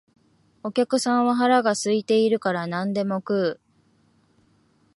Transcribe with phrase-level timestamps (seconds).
[0.63, 3.61] お客さんは腹が空いているから何でも食う